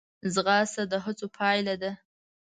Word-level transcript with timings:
ځغاسته 0.33 0.83
د 0.91 0.93
هڅو 1.05 1.25
پایله 1.37 1.75
ده 1.81 1.91